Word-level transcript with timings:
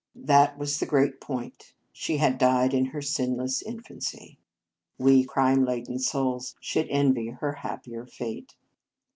That 0.15 0.57
was 0.57 0.79
the 0.79 0.87
great 0.87 1.21
point. 1.21 1.75
She 1.93 2.17
had 2.17 2.39
died 2.39 2.73
in 2.73 2.85
her 2.85 3.03
sinless 3.03 3.61
infancy. 3.61 4.39
We 4.97 5.23
crime 5.23 5.63
laden 5.63 5.99
souls 5.99 6.55
should 6.59 6.89
envy 6.89 7.27
her 7.27 7.51
happier 7.51 8.07
fate. 8.07 8.55